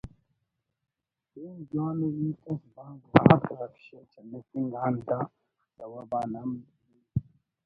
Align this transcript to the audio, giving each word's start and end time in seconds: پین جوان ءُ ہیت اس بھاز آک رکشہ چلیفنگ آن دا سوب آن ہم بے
پین 1.31 1.55
جوان 1.69 1.97
ءُ 2.05 2.07
ہیت 2.17 2.39
اس 2.49 2.61
بھاز 2.73 3.01
آک 3.33 3.43
رکشہ 3.59 3.99
چلیفنگ 4.11 4.73
آن 4.83 4.93
دا 5.07 5.19
سوب 5.75 6.11
آن 6.19 6.31
ہم 6.39 6.49
بے 6.61 7.17